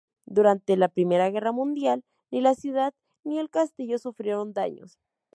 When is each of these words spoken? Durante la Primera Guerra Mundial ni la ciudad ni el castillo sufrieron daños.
Durante 0.25 0.77
la 0.77 0.87
Primera 0.89 1.29
Guerra 1.29 1.51
Mundial 1.51 2.03
ni 2.31 2.41
la 2.41 2.55
ciudad 2.55 2.91
ni 3.23 3.37
el 3.37 3.51
castillo 3.51 3.99
sufrieron 3.99 4.51
daños. 4.51 4.97